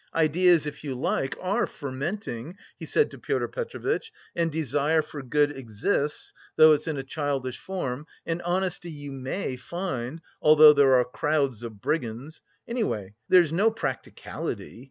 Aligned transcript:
Ideas, 0.15 0.65
if 0.65 0.83
you 0.83 0.95
like, 0.95 1.35
are 1.39 1.67
fermenting," 1.67 2.57
he 2.79 2.87
said 2.87 3.11
to 3.11 3.19
Pyotr 3.19 3.47
Petrovitch, 3.47 4.11
"and 4.35 4.51
desire 4.51 5.03
for 5.03 5.21
good 5.21 5.55
exists, 5.55 6.33
though 6.55 6.71
it's 6.73 6.87
in 6.87 6.97
a 6.97 7.03
childish 7.03 7.59
form, 7.59 8.07
and 8.25 8.41
honesty 8.41 8.89
you 8.89 9.11
may 9.11 9.57
find, 9.57 10.21
although 10.41 10.73
there 10.73 10.95
are 10.95 11.05
crowds 11.05 11.61
of 11.61 11.81
brigands. 11.81 12.41
Anyway, 12.67 13.13
there's 13.29 13.53
no 13.53 13.69
practicality. 13.69 14.79